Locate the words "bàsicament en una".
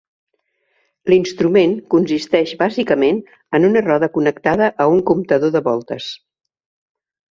2.63-3.87